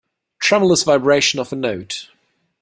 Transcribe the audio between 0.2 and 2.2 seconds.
Tremulous vibration of a note.